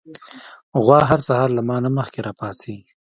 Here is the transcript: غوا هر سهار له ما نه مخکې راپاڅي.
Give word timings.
غوا 0.83 0.99
هر 1.09 1.19
سهار 1.27 1.49
له 1.57 1.61
ما 1.69 1.77
نه 1.83 1.89
مخکې 1.97 2.19
راپاڅي. 2.27 2.77